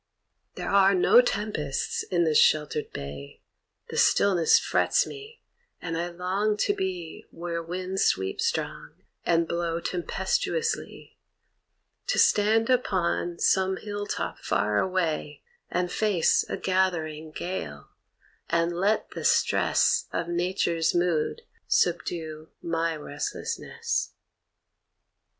There 0.55 0.71
are 0.71 0.95
no 0.95 1.21
tempests 1.21 2.01
in 2.01 2.23
this 2.23 2.39
sheltered 2.39 2.91
bay, 2.91 3.43
The 3.89 3.97
stillness 3.97 4.57
frets 4.57 5.05
me, 5.05 5.43
and 5.79 5.95
I 5.95 6.07
long 6.07 6.57
to 6.57 6.73
be 6.73 7.27
Where 7.29 7.61
winds 7.61 8.03
sweep 8.05 8.41
strong 8.41 9.03
and 9.27 9.47
blow 9.47 9.79
tempestuously, 9.79 11.19
To 12.07 12.17
stand 12.17 12.71
upon 12.71 13.37
some 13.37 13.77
hill 13.77 14.07
top 14.07 14.39
far 14.39 14.79
away 14.79 15.43
And 15.69 15.91
face 15.91 16.45
a 16.49 16.57
gathering 16.57 17.29
gale, 17.29 17.89
and 18.49 18.75
let 18.75 19.11
the 19.11 19.23
stress 19.23 20.07
Of 20.11 20.27
Nature's 20.27 20.95
mood 20.95 21.43
subdue 21.67 22.49
my 22.59 22.95
restlessness. 22.95 24.13